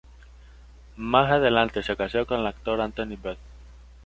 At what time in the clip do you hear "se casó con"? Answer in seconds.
1.83-2.39